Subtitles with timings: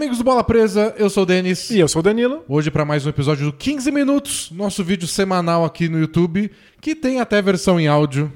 [0.00, 1.68] Amigos do Bola Presa, eu sou o Denis.
[1.68, 2.42] E eu sou o Danilo.
[2.48, 6.50] Hoje para mais um episódio do 15 Minutos, nosso vídeo semanal aqui no YouTube,
[6.80, 8.32] que tem até versão em áudio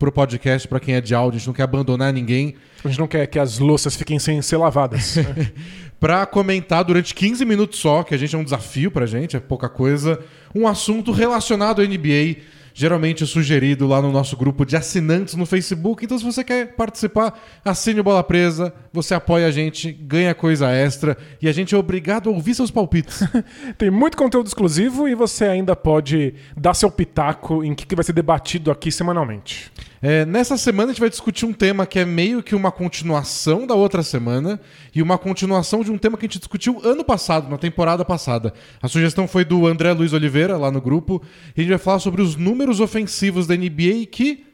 [0.00, 2.56] pro podcast para quem é de áudio, a gente não quer abandonar ninguém.
[2.84, 5.14] A gente não quer que as louças fiquem sem ser lavadas.
[6.00, 9.40] para comentar durante 15 minutos só, que a gente é um desafio pra gente, é
[9.40, 10.18] pouca coisa,
[10.52, 12.38] um assunto relacionado à NBA
[12.78, 16.04] geralmente sugerido lá no nosso grupo de assinantes no Facebook.
[16.04, 17.32] Então, se você quer participar,
[17.64, 21.78] assine o Bola Presa, você apoia a gente, ganha coisa extra e a gente é
[21.78, 23.22] obrigado a ouvir seus palpites.
[23.78, 28.12] Tem muito conteúdo exclusivo e você ainda pode dar seu pitaco em que vai ser
[28.12, 29.72] debatido aqui semanalmente.
[30.08, 33.66] É, nessa semana a gente vai discutir um tema que é meio que uma continuação
[33.66, 34.60] da outra semana
[34.94, 38.54] e uma continuação de um tema que a gente discutiu ano passado, na temporada passada.
[38.80, 41.20] A sugestão foi do André Luiz Oliveira, lá no grupo,
[41.56, 44.46] e a gente vai falar sobre os números ofensivos da NBA que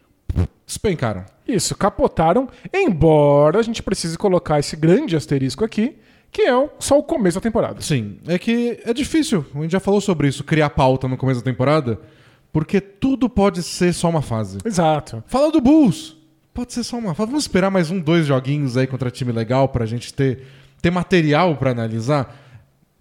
[0.67, 1.27] despencaram.
[1.47, 5.99] Isso, capotaram, embora a gente precise colocar esse grande asterisco aqui,
[6.31, 7.79] que é só o começo da temporada.
[7.83, 11.41] Sim, é que é difícil, a gente já falou sobre isso, criar pauta no começo
[11.41, 12.01] da temporada.
[12.53, 14.59] Porque tudo pode ser só uma fase.
[14.65, 15.25] Exato.
[15.27, 16.17] Fala do Bulls.
[16.53, 17.31] Pode ser só uma fase.
[17.31, 20.45] Vamos esperar mais um, dois joguinhos aí contra time legal pra gente ter,
[20.83, 22.39] ter material para analisar.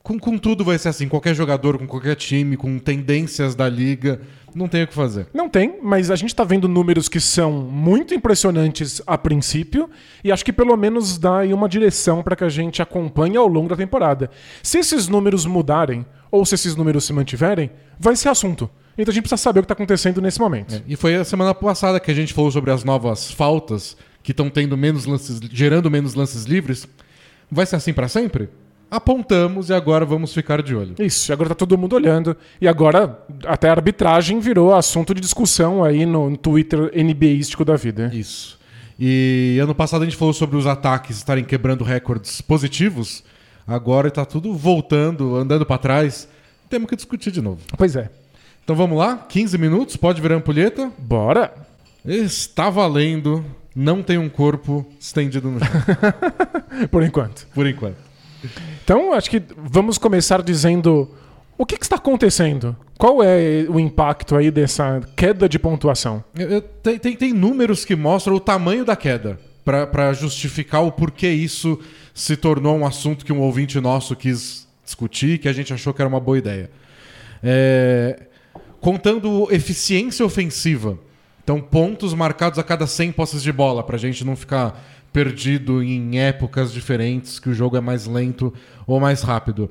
[0.02, 1.10] Com, com tudo vai ser assim.
[1.10, 4.22] Qualquer jogador, com qualquer time, com tendências da liga.
[4.56, 5.28] Não tem o que fazer.
[5.34, 9.90] Não tem, mas a gente tá vendo números que são muito impressionantes a princípio
[10.24, 13.48] e acho que pelo menos dá aí uma direção para que a gente acompanhe ao
[13.48, 14.30] longo da temporada.
[14.64, 18.70] Se esses números mudarem ou se esses números se mantiverem, vai ser assunto.
[18.98, 20.76] Então a gente precisa saber o que está acontecendo nesse momento.
[20.76, 24.32] É, e foi a semana passada que a gente falou sobre as novas faltas que
[24.32, 26.88] estão tendo menos lances, gerando menos lances livres.
[27.50, 28.50] Vai ser assim para sempre?
[28.90, 30.96] Apontamos e agora vamos ficar de olho.
[31.00, 32.36] Isso, agora tá todo mundo olhando.
[32.60, 37.78] E agora até a arbitragem virou assunto de discussão aí no, no Twitter NBístico da
[37.78, 38.12] vida.
[38.14, 38.60] Isso.
[39.00, 43.24] E ano passado a gente falou sobre os ataques estarem quebrando recordes positivos.
[43.66, 46.28] Agora está tudo voltando, andando para trás.
[46.70, 47.62] Temos que discutir de novo.
[47.78, 48.10] Pois é.
[48.64, 49.18] Então vamos lá?
[49.30, 50.92] 15 minutos, pode virar ampulheta?
[50.98, 51.54] Bora!
[52.06, 53.44] Está valendo.
[53.76, 55.72] Não tem um corpo estendido no chão.
[56.92, 57.48] Por enquanto.
[57.54, 57.98] Por enquanto.
[58.84, 61.10] Então, acho que vamos começar dizendo
[61.58, 62.76] o que, que, está acontecendo?
[62.98, 66.24] Qual é o impacto aí dessa queda de pontuação?
[66.82, 71.80] Tem, tem, tem, números que mostram o tamanho da queda para justificar o porquê isso
[72.14, 76.02] se tornou um assunto que um ouvinte nosso quis discutir, que a gente achou que
[76.02, 76.70] era uma boa ideia.
[77.44, 78.20] É,
[78.82, 80.98] contando eficiência ofensiva.
[81.44, 84.84] Então, pontos marcados a cada 100 posses de bola, para a gente não ficar
[85.14, 88.52] perdido em épocas diferentes, que o jogo é mais lento
[88.88, 89.70] ou mais rápido.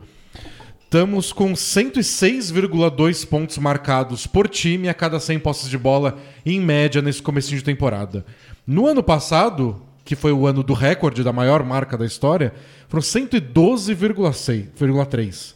[0.85, 7.03] Estamos com 106,2 pontos marcados por time a cada 100 posses de bola, em média,
[7.03, 8.25] nesse começo de temporada.
[8.67, 12.53] No ano passado, que foi o ano do recorde da maior marca da história,
[12.89, 15.55] foram 112,3.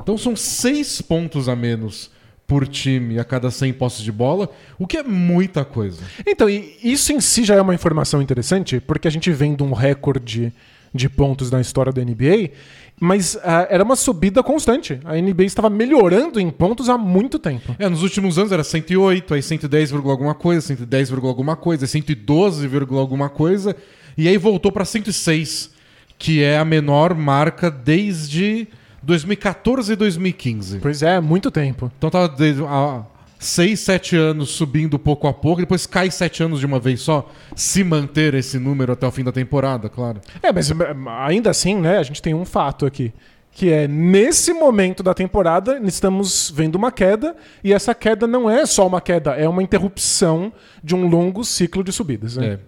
[0.00, 2.14] Então são 6 pontos a menos
[2.46, 4.48] por time a cada 100 posses de bola,
[4.78, 6.00] o que é muita coisa.
[6.26, 9.72] Então, isso em si já é uma informação interessante, porque a gente vem de um
[9.72, 10.52] recorde
[10.94, 12.50] de pontos na história da NBA,
[12.98, 14.98] mas uh, era uma subida constante.
[15.04, 17.76] A NBA estava melhorando em pontos há muito tempo.
[17.78, 23.28] É, nos últimos anos era 108, aí 110, alguma coisa, 110, alguma coisa, 112, alguma
[23.28, 23.76] coisa,
[24.16, 25.70] e aí voltou para 106,
[26.18, 28.66] que é a menor marca desde
[29.06, 30.78] 2014 e 2015.
[30.80, 31.90] Pois é, muito tempo.
[31.96, 32.34] Então tava
[32.68, 33.04] há
[33.38, 37.30] 6, 7 anos subindo pouco a pouco, depois cai 7 anos de uma vez só,
[37.54, 40.20] se manter esse número até o fim da temporada, claro.
[40.42, 40.72] É, mas
[41.20, 43.12] ainda assim, né, a gente tem um fato aqui.
[43.52, 47.34] Que é, nesse momento da temporada, estamos vendo uma queda,
[47.64, 50.52] e essa queda não é só uma queda, é uma interrupção
[50.84, 52.36] de um longo ciclo de subidas.
[52.36, 52.46] Né?
[52.46, 52.58] É.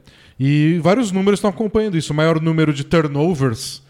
[0.40, 2.12] E vários números estão acompanhando isso.
[2.12, 3.82] O maior número de turnovers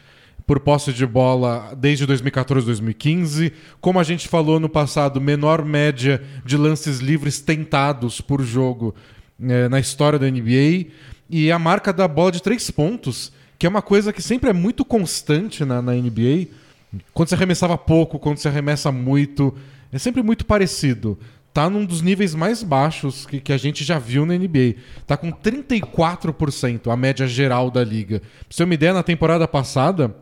[0.49, 3.53] por posse de bola desde 2014 2015.
[3.83, 8.95] Como a gente falou no passado, menor média de lances livres tentados por jogo
[9.39, 10.87] é, na história da NBA.
[11.29, 14.55] E a marca da bola de três pontos, que é uma coisa que sempre é
[14.55, 16.47] muito constante na, na NBA.
[17.13, 19.55] Quando você arremessava pouco, quando você arremessa muito,
[19.93, 21.19] é sempre muito parecido
[21.53, 24.77] tá num dos níveis mais baixos que, que, a gente já viu na NBA.
[25.07, 28.21] Tá com 34% a média geral da liga.
[28.21, 30.15] Pra você ter uma ideia, na temporada passada,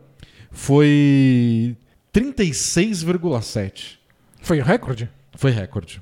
[0.51, 1.75] foi
[2.13, 3.97] 36,7.
[4.41, 5.09] Foi recorde?
[5.35, 6.01] Foi recorde.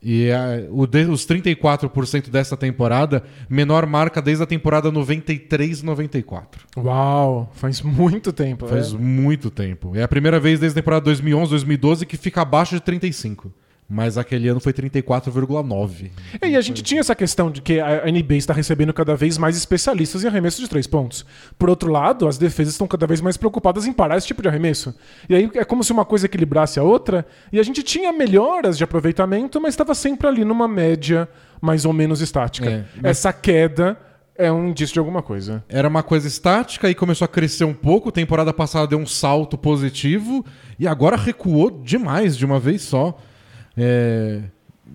[0.00, 6.44] E a, o de, os 34% dessa temporada, menor marca desde a temporada 93-94.
[6.76, 8.68] Uau, faz muito tempo.
[8.68, 8.96] Faz é.
[8.96, 9.96] muito tempo.
[9.96, 13.52] É a primeira vez desde a temporada 2011-2012 que fica abaixo de 35.
[13.90, 16.10] Mas aquele ano foi 34,9.
[16.42, 19.38] É, e a gente tinha essa questão de que a NBA está recebendo cada vez
[19.38, 21.24] mais especialistas em arremesso de três pontos.
[21.58, 24.48] Por outro lado, as defesas estão cada vez mais preocupadas em parar esse tipo de
[24.48, 24.94] arremesso.
[25.28, 28.76] E aí é como se uma coisa equilibrasse a outra, e a gente tinha melhoras
[28.76, 31.28] de aproveitamento, mas estava sempre ali numa média
[31.60, 32.68] mais ou menos estática.
[32.70, 33.98] É, mas- Essa queda
[34.36, 35.64] é um indício de alguma coisa.
[35.68, 38.12] Era uma coisa estática e começou a crescer um pouco.
[38.12, 40.44] Temporada passada deu um salto positivo
[40.78, 43.18] e agora recuou demais de uma vez só.
[43.78, 44.40] É,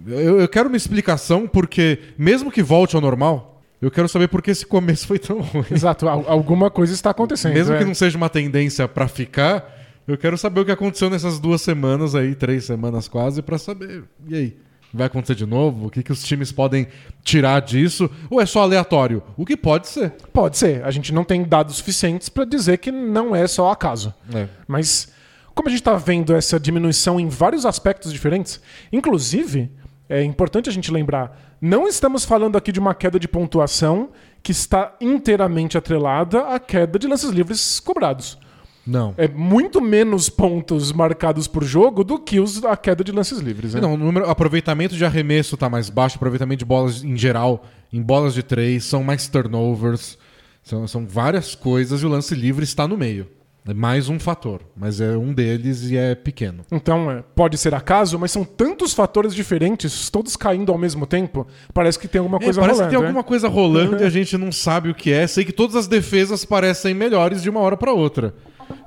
[0.07, 4.41] Eu, eu quero uma explicação porque, mesmo que volte ao normal, eu quero saber por
[4.41, 5.65] que esse começo foi tão ruim.
[5.71, 7.53] Exato, al- alguma coisa está acontecendo.
[7.53, 7.77] Mesmo é.
[7.77, 9.71] que não seja uma tendência pra ficar,
[10.07, 14.03] eu quero saber o que aconteceu nessas duas semanas aí, três semanas quase, pra saber.
[14.27, 14.57] E aí?
[14.95, 15.87] Vai acontecer de novo?
[15.87, 16.87] O que, que os times podem
[17.23, 18.07] tirar disso?
[18.29, 19.23] Ou é só aleatório?
[19.35, 20.11] O que pode ser.
[20.31, 20.83] Pode ser.
[20.85, 24.13] A gente não tem dados suficientes para dizer que não é só acaso.
[24.33, 24.47] É.
[24.67, 25.11] Mas
[25.53, 28.59] como a gente está vendo essa diminuição em vários aspectos diferentes,
[28.91, 29.71] inclusive,
[30.09, 34.09] é importante a gente lembrar, não estamos falando aqui de uma queda de pontuação
[34.41, 38.37] que está inteiramente atrelada à queda de lances livres cobrados.
[38.85, 39.13] Não.
[39.17, 43.73] É muito menos pontos marcados por jogo do que os, a queda de lances livres.
[43.73, 43.79] Né?
[43.79, 47.63] Não, o número, aproveitamento de arremesso tá mais baixo, aproveitamento de bolas em geral,
[47.93, 50.17] em bolas de três, são mais turnovers,
[50.61, 53.27] são, são várias coisas e o lance livre está no meio.
[53.65, 56.65] É mais um fator, mas é um deles e é pequeno.
[56.69, 61.47] Então, é, pode ser acaso, mas são tantos fatores diferentes, todos caindo ao mesmo tempo,
[61.73, 62.89] parece que tem alguma É, coisa parece rolando.
[62.89, 63.07] que tem né?
[63.07, 65.25] alguma coisa rolando e a gente não sabe o que é.
[65.27, 68.33] Sei que todas as defesas parecem melhores de uma hora para outra.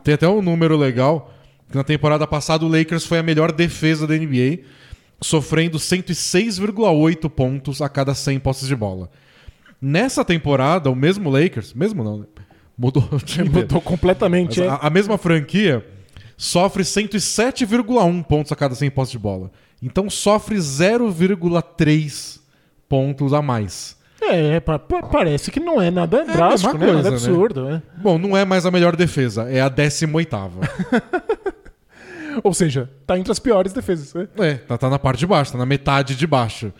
[0.05, 1.32] Tem até um número legal
[1.70, 4.58] que na temporada passada o Lakers foi a melhor defesa da NBA,
[5.22, 9.08] sofrendo 106,8 pontos a cada 100 posses de bola.
[9.81, 12.26] Nessa temporada, o mesmo Lakers, mesmo não?
[12.76, 13.49] Mudou o time.
[13.49, 14.62] Mudou completamente.
[14.62, 14.69] É.
[14.69, 15.84] a, a mesma franquia
[16.37, 19.50] sofre 107,1 pontos a cada 100 posses de bola.
[19.82, 22.40] Então sofre 0,3
[22.88, 23.96] pontos a mais.
[24.20, 26.78] É, pa- pa- parece que não é nada a drástico, mesma né?
[26.78, 27.17] coisa, nada né?
[27.17, 27.64] absurdo.
[27.67, 27.82] né?
[27.99, 30.50] Bom, não é mais a melhor defesa, é a 18ª.
[32.43, 34.12] Ou seja, tá entre as piores defesas.
[34.14, 34.29] né?
[34.38, 36.72] é, tá, tá na parte de baixo, tá na metade de baixo.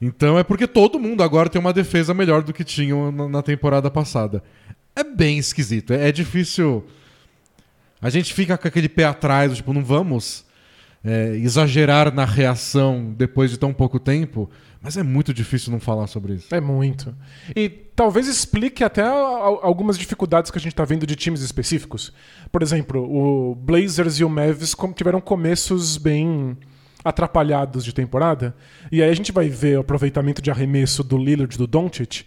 [0.00, 3.42] Então é porque todo mundo agora tem uma defesa melhor do que tinham na, na
[3.42, 4.42] temporada passada.
[4.96, 6.84] É bem esquisito, é, é difícil.
[8.00, 10.44] A gente fica com aquele pé atrás, tipo, não vamos
[11.02, 14.50] é, exagerar na reação depois de tão pouco tempo,
[14.80, 16.54] mas é muito difícil não falar sobre isso.
[16.54, 17.14] É muito.
[17.56, 22.12] E talvez explique até al- algumas dificuldades que a gente tá vendo de times específicos.
[22.52, 24.30] Por exemplo, o Blazers e o
[24.76, 26.56] com- tiveram começos bem
[27.02, 28.54] atrapalhados de temporada.
[28.92, 32.24] E aí a gente vai ver o aproveitamento de arremesso do Lillard e do Doncic.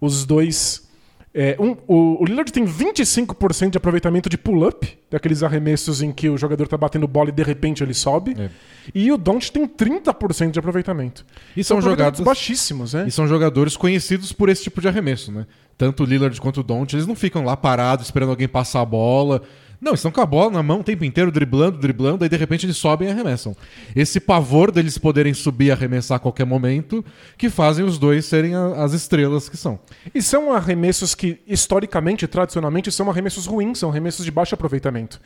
[0.00, 0.89] Os dois...
[1.32, 6.28] é, um- o, o Lillard tem 25% de aproveitamento de pull-up, daqueles arremessos em que
[6.28, 8.34] o jogador tá batendo bola e de repente ele sobe.
[8.38, 8.50] É.
[8.94, 11.24] E o Doncic tem 30% de aproveitamento.
[11.56, 13.04] E são jogadas baixíssimos, né?
[13.06, 15.46] E são jogadores conhecidos por esse tipo de arremesso, né?
[15.78, 18.84] Tanto o Lillard quanto o Don't, eles não ficam lá parados esperando alguém passar a
[18.84, 19.42] bola.
[19.80, 22.66] Não, estão com a bola na mão o tempo inteiro, driblando, driblando, aí de repente
[22.66, 23.56] eles sobem e arremessam.
[23.96, 27.02] Esse pavor deles poderem subir e arremessar a qualquer momento,
[27.38, 29.80] que fazem os dois serem a- as estrelas que são.
[30.14, 35.18] E são arremessos que, historicamente, tradicionalmente, são arremessos ruins, são arremessos de baixo aproveitamento.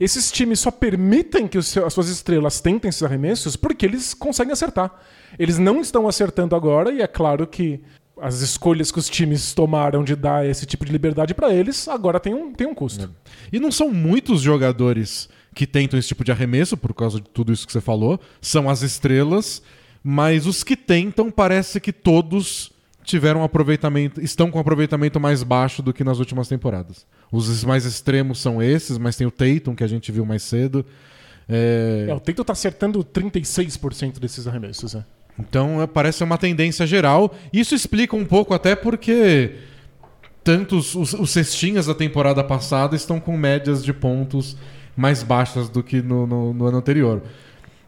[0.00, 4.52] Esses times só permitem que seu- as suas estrelas tentem esses arremessos porque eles conseguem
[4.52, 4.90] acertar.
[5.38, 7.80] Eles não estão acertando agora, e é claro que
[8.20, 12.20] as escolhas que os times tomaram de dar esse tipo de liberdade para eles, agora
[12.20, 13.10] tem um, tem um custo.
[13.52, 17.52] E não são muitos jogadores que tentam esse tipo de arremesso, por causa de tudo
[17.52, 18.20] isso que você falou.
[18.40, 19.62] São as estrelas,
[20.02, 22.72] mas os que tentam, parece que todos
[23.02, 27.06] tiveram um aproveitamento, estão com um aproveitamento mais baixo do que nas últimas temporadas.
[27.32, 30.84] Os mais extremos são esses, mas tem o Tatum, que a gente viu mais cedo.
[31.48, 34.94] É, É, o Tatum tá acertando 36% desses arremessos.
[34.94, 35.04] né?
[35.48, 37.34] Então é, parece uma tendência geral.
[37.52, 39.52] Isso explica um pouco até porque
[40.42, 44.56] tantos os, os cestinhas da temporada passada estão com médias de pontos
[44.96, 47.22] mais baixas do que no, no- no ano anterior.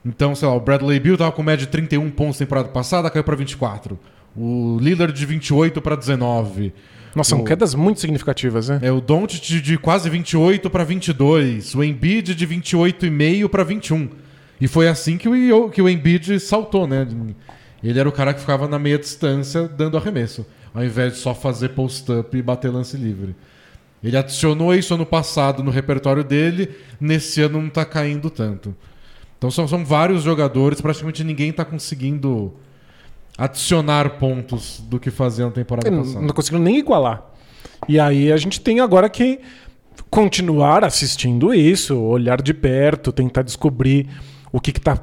[0.05, 3.09] Então, sei lá, o Bradley Beal tava com média de 31 pontos na temporada passada,
[3.11, 3.99] caiu para 24.
[4.37, 6.73] O Lillard de 28 para 19.
[7.15, 8.81] Nossa, são O- quedas muito significativas, né?
[8.83, 14.09] É o Doncic de, de quase 28 para 22, o Embiid de 28,5 para 21.
[14.63, 17.05] E foi assim que o, que o Embiid saltou, né?
[17.83, 21.35] Ele era o cara que ficava na meia distância dando arremesso, ao invés de só
[21.35, 23.35] fazer post-up e bater lance livre.
[24.05, 28.73] Ele adicionou isso ano passado no repertório dele, nesse ano não tá caindo tanto.
[29.37, 32.55] Então são, são vários jogadores, praticamente ninguém tá conseguindo
[33.37, 36.25] adicionar pontos do que fazia na temporada Não, passada.
[36.25, 37.21] não conseguiram nem igualar.
[37.89, 39.41] E aí a gente tem agora que
[40.09, 44.09] continuar assistindo isso, olhar de perto, tentar descobrir
[44.53, 45.01] o que está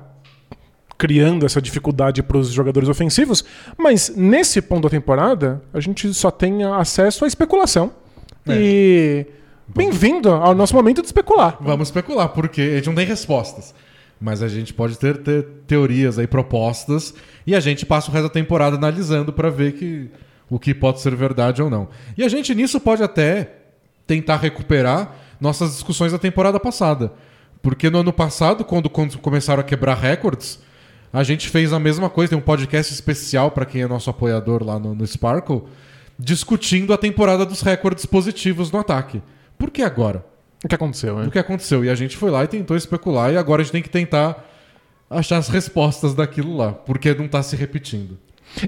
[0.98, 3.44] criando essa dificuldade para os jogadores ofensivos,
[3.78, 7.94] mas nesse ponto da temporada a gente só tem acesso à especulação.
[8.46, 8.56] É.
[8.56, 9.26] E
[9.66, 11.58] bem-vindo ao nosso momento de especular.
[11.62, 13.74] Vamos especular, porque a gente não tem respostas.
[14.20, 17.14] Mas a gente pode ter, ter teorias aí, propostas,
[17.48, 20.12] e a gente passa o resto da temporada analisando para ver que,
[20.50, 21.88] o que pode ser verdade ou não.
[22.18, 23.54] E a gente nisso pode até
[24.06, 27.14] tentar recuperar nossas discussões da temporada passada.
[27.62, 30.60] Porque no ano passado, quando, quando começaram a quebrar recordes,
[31.12, 34.64] a gente fez a mesma coisa, tem um podcast especial para quem é nosso apoiador
[34.64, 35.64] lá no, no Sparkle,
[36.18, 39.22] discutindo a temporada dos recordes positivos no ataque.
[39.58, 40.26] Por que agora?
[40.64, 41.28] O que aconteceu, né?
[41.28, 41.84] O que aconteceu?
[41.84, 44.46] E a gente foi lá e tentou especular, e agora a gente tem que tentar
[45.10, 48.18] achar as respostas daquilo lá, porque não está se repetindo.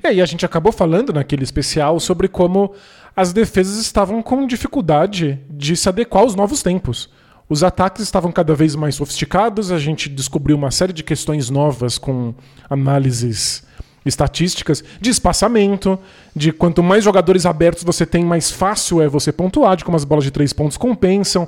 [0.03, 2.74] É, e a gente acabou falando naquele especial sobre como
[3.15, 7.10] as defesas estavam com dificuldade de se adequar aos novos tempos.
[7.51, 11.98] Os ataques estavam cada vez mais sofisticados, a gente descobriu uma série de questões novas
[11.98, 12.34] com
[12.70, 13.62] análises
[14.05, 16.00] estatísticas de espaçamento,
[16.34, 20.05] de quanto mais jogadores abertos você tem, mais fácil é você pontuar, de como as
[20.05, 21.46] bolas de três pontos compensam.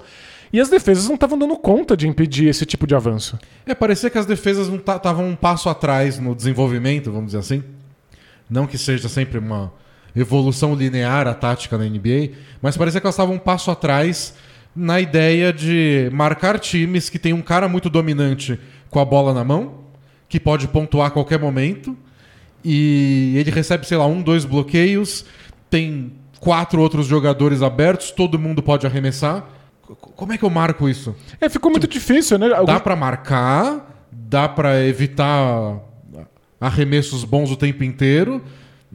[0.51, 3.39] E as defesas não estavam dando conta de impedir esse tipo de avanço.
[3.65, 7.63] É, parecia que as defesas estavam um passo atrás no desenvolvimento, vamos dizer assim.
[8.49, 9.71] Não que seja sempre uma
[10.13, 12.31] evolução linear a tática na NBA,
[12.61, 14.33] mas parecia que elas estavam um passo atrás
[14.75, 19.43] na ideia de marcar times que tem um cara muito dominante com a bola na
[19.43, 19.83] mão,
[20.27, 21.95] que pode pontuar a qualquer momento,
[22.63, 25.25] e ele recebe, sei lá, um, dois bloqueios,
[25.69, 29.45] tem quatro outros jogadores abertos, todo mundo pode arremessar.
[30.15, 31.15] Como é que eu marco isso?
[31.39, 32.49] É, ficou muito difícil, né?
[32.65, 35.79] Dá pra marcar, dá pra evitar
[36.59, 38.41] arremessos bons o tempo inteiro,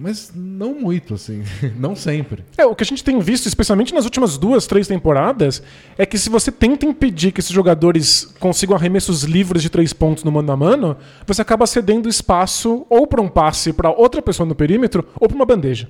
[0.00, 1.42] mas não muito, assim.
[1.76, 2.44] Não sempre.
[2.56, 5.60] É, o que a gente tem visto, especialmente nas últimas duas, três temporadas,
[5.96, 10.22] é que se você tenta impedir que esses jogadores consigam arremessos livres de três pontos
[10.22, 14.48] no mano a mano, você acaba cedendo espaço ou para um passe para outra pessoa
[14.48, 15.88] no perímetro ou para uma bandeja.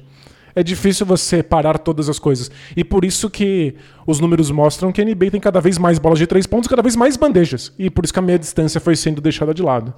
[0.55, 2.51] É difícil você parar todas as coisas.
[2.75, 3.75] E por isso que
[4.07, 6.81] os números mostram que a NBA tem cada vez mais bolas de três pontos, cada
[6.81, 7.75] vez mais bandejas.
[7.79, 9.93] E por isso que a meia distância foi sendo deixada de lado.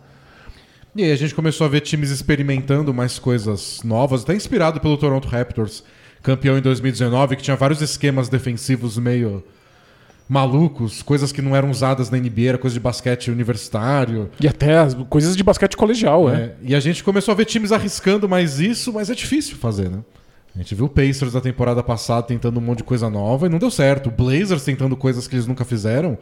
[0.94, 4.96] E aí a gente começou a ver times experimentando mais coisas novas, até inspirado pelo
[4.96, 5.84] Toronto Raptors,
[6.20, 9.42] campeão em 2019, que tinha vários esquemas defensivos meio
[10.28, 14.30] malucos, coisas que não eram usadas na NBA, era coisa de basquete universitário.
[14.40, 16.34] E até as coisas de basquete colegial, é.
[16.34, 19.90] É, e a gente começou a ver times arriscando mais isso, mas é difícil fazer,
[19.90, 19.98] né?
[20.54, 23.48] A gente viu o Pacers da temporada passada tentando um monte de coisa nova e
[23.48, 24.08] não deu certo.
[24.08, 26.18] O Blazers tentando coisas que eles nunca fizeram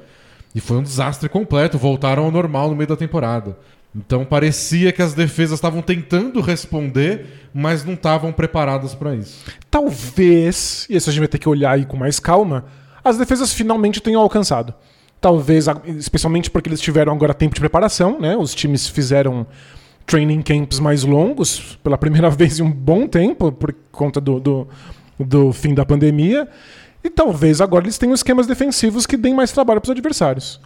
[0.55, 1.79] e foi um desastre completo.
[1.79, 3.57] Voltaram ao normal no meio da temporada.
[3.99, 9.45] Então parecia que as defesas estavam tentando responder, mas não estavam preparadas para isso.
[9.71, 12.67] Talvez, e isso a gente vai ter que olhar aí com mais calma,
[13.02, 14.73] as defesas finalmente tenham alcançado.
[15.21, 15.67] Talvez,
[15.99, 18.37] especialmente porque eles tiveram agora tempo de preparação, né?
[18.37, 19.47] Os times fizeram
[20.07, 24.69] training camps mais longos pela primeira vez em um bom tempo, por conta do, do,
[25.19, 26.49] do fim da pandemia.
[27.02, 30.61] E talvez agora eles tenham esquemas defensivos que deem mais trabalho para os adversários.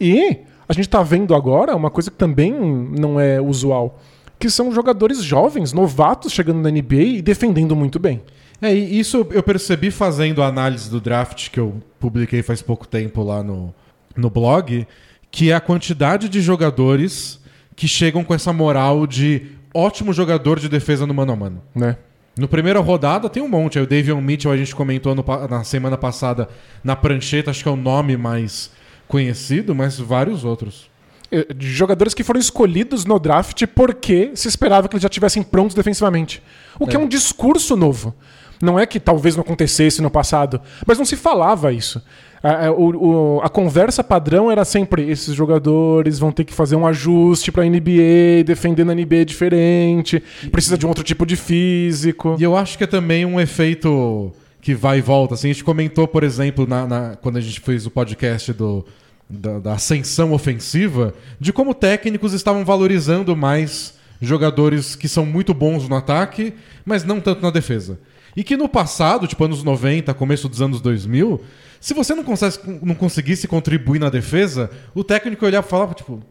[0.00, 0.38] E
[0.70, 3.98] a gente está vendo agora uma coisa que também não é usual,
[4.38, 8.22] que são jogadores jovens, novatos chegando na NBA e defendendo muito bem.
[8.62, 12.86] É, e isso eu percebi fazendo a análise do draft que eu publiquei faz pouco
[12.86, 13.74] tempo lá no,
[14.16, 14.86] no blog,
[15.28, 17.40] que é a quantidade de jogadores
[17.74, 21.62] que chegam com essa moral de ótimo jogador de defesa no mano a mano.
[21.74, 21.96] Né?
[22.38, 23.76] No primeira rodada tem um monte.
[23.76, 26.48] Aí o Davion Mitchell a gente comentou no na semana passada
[26.84, 28.70] na prancheta, acho que é o nome mais
[29.10, 30.88] conhecido, mas vários outros.
[31.32, 35.42] Eh, de Jogadores que foram escolhidos no draft porque se esperava que eles já estivessem
[35.42, 36.42] prontos defensivamente.
[36.78, 37.00] O que é.
[37.00, 37.02] É.
[37.02, 38.14] um discurso novo.
[38.62, 42.02] Não é que talvez não acontecesse no passado, mas não se falava isso.
[42.42, 46.86] A, a- o- a conversa padrão era sempre: esses jogadores vão ter que fazer um
[46.86, 52.36] ajuste para a NBA, defender na NBA diferente, precisa de um outro tipo de físico.
[52.38, 55.34] E eu acho que é também um efeito que vai e volta.
[55.34, 58.84] Assim, a gente comentou, por exemplo, na, na- quando a gente fez o podcast do,
[59.28, 65.88] da, da ascensão ofensiva, de como técnicos estavam valorizando mais jogadores que são muito bons
[65.88, 66.52] no ataque,
[66.84, 67.98] mas não tanto na defesa.
[68.36, 71.40] E que no passado, tipo anos 90, começo dos anos 2000,
[71.80, 76.22] se você não, consegue, não conseguisse contribuir na defesa, o técnico olhava e falava, tipo,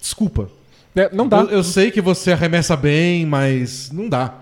[0.00, 0.48] desculpa.
[0.94, 1.40] É, não dá.
[1.40, 4.34] Eu, eu sei que você arremessa bem, mas não dá.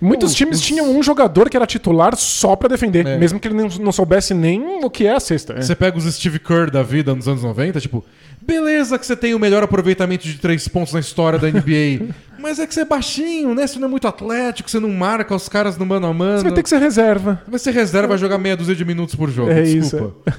[0.00, 3.18] Muitos Os- times os- tinham um jogador que era titular só pra defender, É.
[3.18, 5.52] mesmo que ele não, soubesse nem o que é a cesta.
[5.54, 5.60] É.
[5.62, 8.02] Você pega os Steve Kerr da vida nos anos 90, tipo,
[8.40, 12.06] beleza que você tem o melhor aproveitamento de três pontos na história da NBA,
[12.40, 13.66] mas é que você é baixinho, né?
[13.66, 16.38] Você não é muito atlético, você não marca os caras no mano a mano.
[16.38, 17.42] Você vai ter que ser reserva.
[17.46, 19.50] Vai ser reserva, vai jogar meia dúzia de minutos por jogo.
[19.50, 20.32] É desculpa.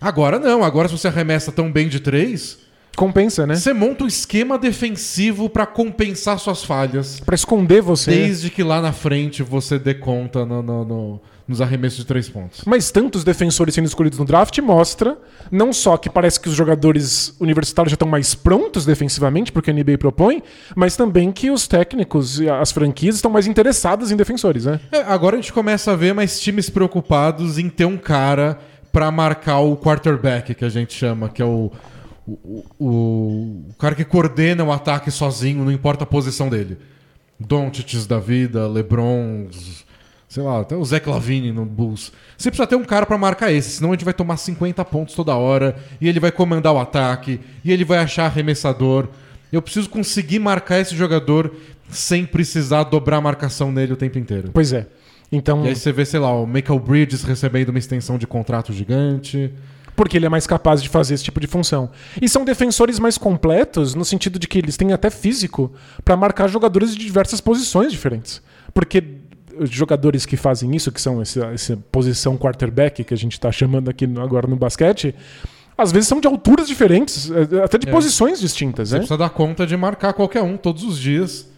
[0.00, 2.58] Agora não, agora se você arremessa tão bem de três,
[2.96, 3.54] Compensa, né?
[3.56, 7.20] Você monta um esquema defensivo pra compensar suas falhas.
[7.20, 8.10] Pra esconder você.
[8.10, 12.26] Desde que lá na frente você dê conta no- no- no- nos arremessos de três
[12.26, 12.62] pontos.
[12.64, 15.18] Mas tantos defensores sendo escolhidos no draft mostra
[15.50, 19.74] não só que parece que os jogadores universitários já estão mais prontos defensivamente, porque a
[19.74, 20.42] NBA propõe,
[20.74, 24.80] mas também que os técnicos e as franquias estão mais interessadas em defensores, né?
[24.90, 28.58] É, agora a gente começa a ver mais times preocupados em ter um cara
[28.90, 31.70] pra marcar o quarterback, que a gente chama, que é o,
[32.26, 32.86] o, o,
[33.70, 36.78] o cara que coordena o ataque sozinho, não importa a posição dele.
[37.38, 39.48] Doncic da vida, LeBron,
[40.28, 42.12] sei lá, até o Zach Lavine no Bulls.
[42.36, 45.14] Você precisa ter um cara pra marcar esse, senão a gente vai tomar 50 pontos
[45.14, 49.08] toda hora, e ele vai comandar o ataque, e ele vai achar arremessador.
[49.52, 51.54] Eu preciso conseguir marcar esse jogador
[51.88, 54.50] sem precisar dobrar a marcação nele o tempo inteiro.
[54.52, 54.86] Pois é.
[55.30, 58.72] Então, E aí você vê, sei lá, o Michael Bridges recebendo uma extensão de contrato
[58.72, 59.52] gigante.
[59.96, 61.90] Porque ele é mais capaz de fazer esse tipo de função.
[62.20, 65.72] E são defensores mais completos no sentido de que eles têm até físico
[66.04, 68.42] pra marcar jogadores de diversas posições diferentes.
[68.72, 69.02] Porque
[69.58, 73.52] os jogadores que fazem isso, que são essa, essa posição quarterback que a gente tá
[73.52, 75.14] chamando aqui no- agora no basquete,
[75.78, 77.90] às vezes são de alturas diferentes, eh, até de É.
[77.92, 78.98] posições distintas, Você né?
[79.00, 81.48] precisa dar conta de marcar qualquer um todos os dias.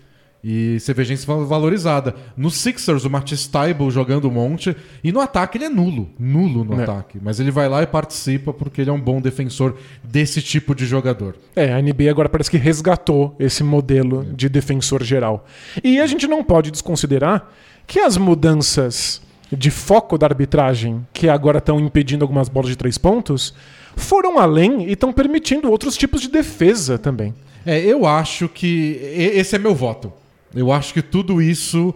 [0.44, 2.14] E você vê gente val- valorizada.
[2.36, 4.76] No Sixers, o Matisse Tybalt jogando um monte.
[5.02, 6.08] E no ataque ele é nulo.
[6.18, 6.84] Nulo no É.
[6.84, 7.18] ataque.
[7.20, 10.86] Mas ele vai lá e participa porque ele é um bom defensor desse tipo de
[10.86, 11.34] jogador.
[11.56, 15.46] É, a NBA agora parece que resgatou esse modelo de defensor geral.
[15.82, 17.50] E a gente não pode desconsiderar
[17.86, 22.98] que as mudanças de foco da arbitragem, que agora estão impedindo algumas bolas de três
[22.98, 23.54] pontos,
[23.96, 27.34] foram além e estão permitindo outros tipos de defesa também.
[27.64, 29.00] É, eu acho que.
[29.34, 30.12] Esse é meu voto.
[30.56, 31.94] Eu acho que tudo isso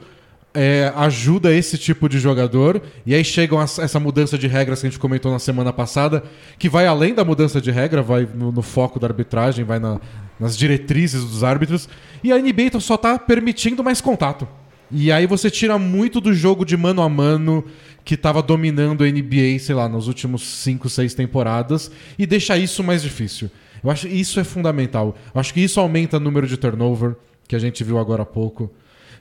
[0.53, 2.83] é, ajuda esse tipo de jogador.
[3.07, 6.25] E aí chegam as- essa mudança de regras que a gente comentou na semana passada,
[6.59, 10.01] que vai além da mudança de regra, vai no, no foco da arbitragem, vai na-
[10.39, 11.89] nas diretrizes dos árbitros.
[12.25, 14.47] E a NBA então só tá permitindo mais contato.
[14.91, 17.65] E aí você tira muito do jogo de mano a mano
[18.05, 22.83] que tava dominando a NBA, sei lá, nos últimos 5, 6 temporadas e deixa isso
[22.83, 23.49] mais difícil.
[23.85, 25.17] Eu acho que isso é fundamental.
[25.33, 27.15] Eu acho que isso aumenta o número de turnover,
[27.51, 28.73] que a gente viu agora há pouco.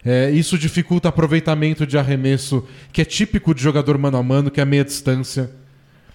[0.06, 2.64] É, isso dificulta aproveitamento de arremesso,
[2.94, 5.50] que é típico de jogador mano a mano, que é a meia distância.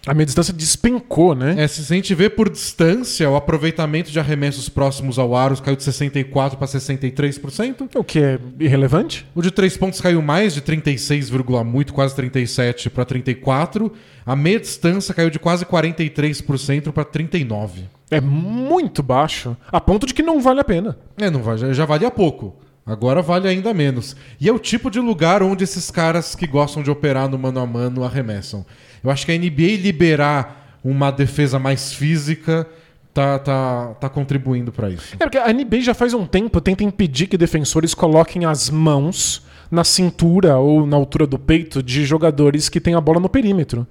[0.06, 1.56] A minha distância despencou, né?
[1.58, 5.76] É, se a gente vê por distância, o aproveitamento de arremessos próximos ao aro caiu
[5.76, 7.88] de 64% para 63%.
[7.96, 9.26] O que é irrelevante?
[9.34, 11.30] O de três pontos caiu mais de 36,
[11.66, 13.92] muito, quase 37 para 34.
[14.24, 17.84] A meia distância caiu de quase 43% para 39.
[18.10, 20.96] É muito baixo, a ponto de que não vale a pena.
[21.16, 22.54] É, não já, já valia pouco.
[22.86, 24.14] Agora vale ainda menos.
[24.38, 27.60] E é o tipo de lugar onde esses caras que gostam de operar no mano
[27.60, 28.64] a mano arremessam.
[29.02, 32.66] Eu acho que a NBA liberar uma defesa mais física
[33.14, 35.16] tá, tá, tá contribuindo para isso.
[35.18, 39.42] É porque a NBA já faz um tempo tenta impedir que defensores coloquem as mãos
[39.70, 43.86] na cintura ou na altura do peito de jogadores que têm a bola no perímetro.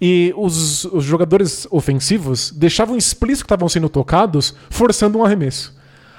[0.00, 5.74] E os, os jogadores ofensivos deixavam explícito que estavam sendo tocados, forçando um arremesso.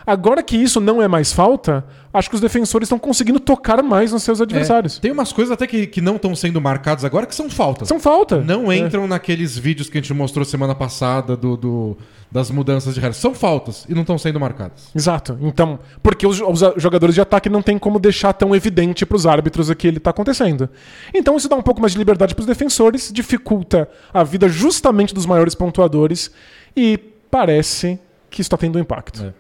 [0.06, 4.12] Agora que isso não é mais falta, acho que os defensores estão conseguindo tocar mais
[4.12, 4.98] nos seus adversários.
[4.98, 7.88] É, tem umas coisas até que, que não estão sendo marcadas agora que são faltas.
[7.88, 8.40] São falta.
[8.42, 8.78] Não É.
[8.78, 11.98] entram naqueles vídeos que a gente mostrou semana passada do, do-
[12.32, 13.18] das mudanças de regras.
[13.18, 14.90] São faltas e não estão sendo marcadas.
[14.96, 15.38] Exato.
[15.42, 19.26] Então, porque os, os jogadores de ataque não tem como deixar tão evidente para os
[19.26, 20.70] árbitros o que ele está acontecendo.
[21.14, 25.14] Então isso dá um pouco mais de liberdade para os defensores, dificulta a vida justamente
[25.14, 26.32] dos maiores pontuadores
[26.76, 26.98] e
[27.30, 29.24] parece que está tendo um impacto.
[29.26, 29.34] É.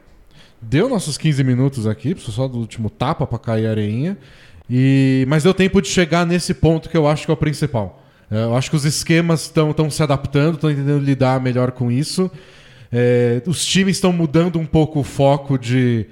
[0.61, 4.17] Deu nossos 15 minutos aqui, preciso só do último tapa pra cair a areinha.
[4.69, 5.25] E...
[5.27, 8.03] Mas deu tempo de chegar nesse ponto que eu acho que é o principal.
[8.29, 12.31] É, Eu acho que os esquemas estão se adaptando, estão entendendo lidar melhor com isso.
[12.91, 16.05] É, os times estão mudando um pouco o foco de.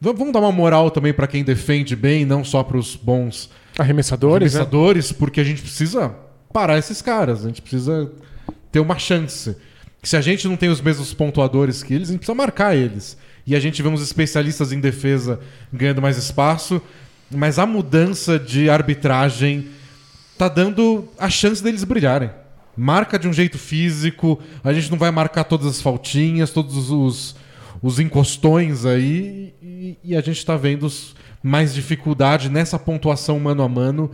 [0.00, 4.60] Vamos dar uma moral também pra quem defende bem, não só pros bons Arremessadores, né?
[4.60, 6.14] arremessadores, porque a gente precisa
[6.52, 8.12] parar esses caras, a gente precisa
[8.70, 9.56] ter uma chance.
[10.02, 13.16] Se a gente não tem os mesmos pontuadores que eles, a gente precisa marcar eles.
[13.46, 15.38] E a gente vê uns especialistas em defesa
[15.72, 16.82] ganhando mais espaço,
[17.30, 19.68] mas a mudança de arbitragem
[20.36, 22.30] tá dando a chance deles brilharem.
[22.76, 27.36] Marca de um jeito físico, a gente não vai marcar todas as faltinhas, todos os,
[27.80, 30.86] os encostões aí, e, e a gente tá vendo
[31.42, 34.10] mais dificuldade nessa pontuação mano a mano,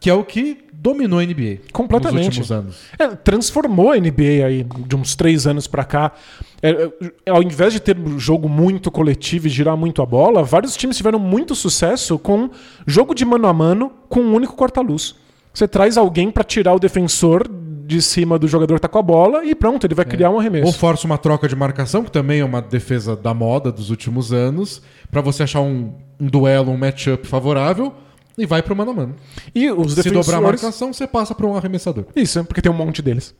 [0.00, 2.26] que é o que dominou a NBA Completamente.
[2.26, 2.76] nos últimos anos.
[2.98, 6.12] É, transformou a NBA aí de uns três anos pra cá.
[6.62, 10.42] É, é, ao invés de ter um jogo muito coletivo e girar muito a bola,
[10.42, 12.48] vários times tiveram muito sucesso com
[12.86, 15.14] jogo de mano a mano com um único corta-luz.
[15.52, 17.46] Você traz alguém pra tirar o defensor
[17.90, 20.38] de cima do jogador que tá com a bola e pronto, ele vai criar um
[20.38, 20.66] arremesso.
[20.66, 24.32] Ou força uma troca de marcação, que também é uma defesa da moda dos últimos
[24.32, 27.92] anos, pra você achar um, um duelo, um matchup favorável
[28.40, 29.16] e vai pro mano a mano.
[29.54, 30.26] E os Se defensores...
[30.26, 32.04] dobrar a marcação, você passa pra um arremessador.
[32.16, 33.34] Isso, porque tem um monte deles.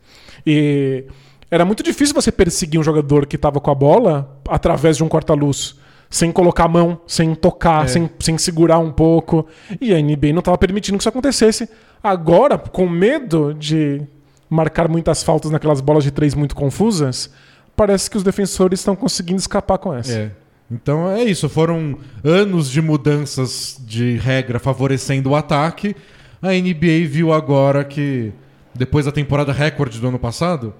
[0.47, 1.05] E
[1.51, 5.09] era muito difícil você perseguir um jogador que tava com a bola através de um
[5.09, 5.77] corta-luz.
[6.09, 7.89] Sem colocar a mão, sem tocar, É.
[7.89, 9.47] sem, sem segurar um pouco.
[9.81, 11.69] E a NBA não tava permitindo que isso acontecesse.
[12.03, 14.03] Agora, com medo de
[14.49, 17.31] marcar muitas faltas naquelas bolas de três muito confusas,
[17.77, 20.13] parece que os defensores estão conseguindo escapar com essa.
[20.13, 20.31] É.
[20.71, 25.97] Então é isso, foram anos de mudanças de regra favorecendo o ataque.
[26.41, 28.33] A NBA viu agora que,
[28.75, 30.73] depois da temporada recorde do ano passado,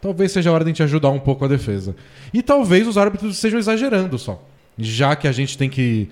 [0.00, 1.94] talvez seja a hora de a gente ajudar um pouco a defesa.
[2.32, 4.42] E talvez os árbitros estejam exagerando só.
[4.78, 6.08] Já que a gente tem que.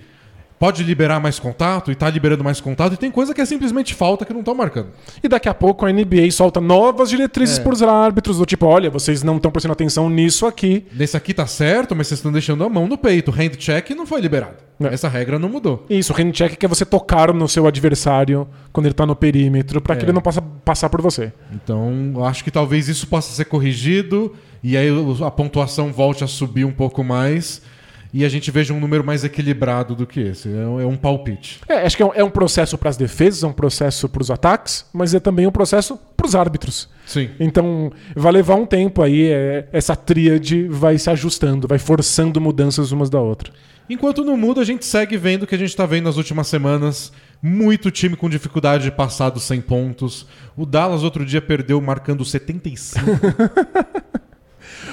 [0.58, 3.94] Pode liberar mais contato e tá liberando mais contato, e tem coisa que é simplesmente
[3.94, 4.88] falta que não estão marcando.
[5.22, 7.62] E daqui a pouco a NBA solta novas diretrizes É.
[7.62, 10.84] para os árbitros, do tipo, olha, vocês não estão prestando atenção nisso aqui.
[10.92, 13.30] Nesse aqui tá certo, mas vocês estão deixando a mão no peito.
[13.30, 14.56] Hand check não foi liberado.
[14.80, 14.94] É.
[14.94, 15.86] Essa regra não mudou.
[15.90, 19.80] Isso, hand check que é você tocar no seu adversário quando ele tá no perímetro,
[19.80, 20.06] para que É.
[20.06, 21.32] ele não possa passar por você.
[21.52, 24.88] Então, acho que talvez isso possa ser corrigido e aí
[25.24, 27.62] a pontuação volte a subir um pouco mais
[28.12, 30.48] e a gente veja um número mais equilibrado do que esse.
[30.48, 31.60] É um, é um palpite.
[31.68, 34.22] É, acho que é um, é um processo para as defesas, é um processo para
[34.22, 36.88] os ataques, mas é também um processo para os árbitros.
[37.06, 37.30] Sim.
[37.38, 42.92] Então, vai levar um tempo aí, é, essa tríade vai se ajustando, vai forçando mudanças
[42.92, 43.52] umas da outra.
[43.90, 46.46] Enquanto não muda, a gente segue vendo o que a gente está vendo nas últimas
[46.46, 47.10] semanas.
[47.40, 50.26] Muito time com dificuldade de passar dos 100 pontos.
[50.56, 53.00] O Dallas outro dia perdeu marcando 75.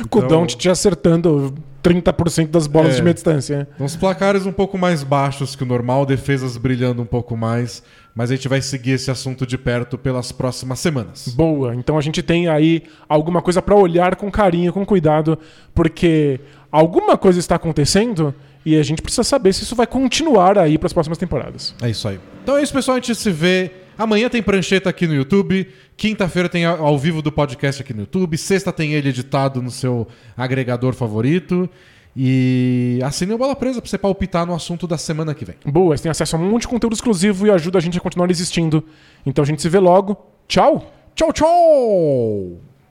[0.10, 2.96] Com o Doncic acertando 30% das bolas É.
[2.98, 3.68] de meia distância.
[3.76, 7.84] Então, os placares um pouco mais baixos que o normal, defesas brilhando um pouco mais.
[8.16, 11.28] Mas a gente vai seguir esse assunto de perto pelas próximas semanas.
[11.36, 11.76] Boa.
[11.76, 15.38] Então a gente tem aí alguma coisa para olhar com carinho, com cuidado,
[15.74, 16.40] porque
[16.72, 18.34] alguma coisa está acontecendo
[18.66, 21.76] e a gente precisa saber se isso vai continuar aí para as próximas temporadas.
[21.82, 22.18] É isso aí.
[22.42, 22.96] Então é isso, pessoal.
[22.96, 23.70] A gente se vê.
[23.98, 25.68] Amanhã tem prancheta aqui no YouTube.
[25.98, 28.38] Quinta-feira tem ao vivo do podcast aqui no YouTube.
[28.38, 31.70] Sexta tem ele editado no seu agregador favorito.
[32.18, 35.56] E assine o Bola Presa pra você palpitar no assunto da semana que vem.
[35.66, 38.02] Boa, você tem acesso a um monte de conteúdo exclusivo e ajuda a gente a
[38.02, 38.84] continuar existindo.
[39.26, 40.18] Então a gente se vê logo.
[40.48, 40.92] Tchau!
[41.14, 42.75] Tchau, tchau!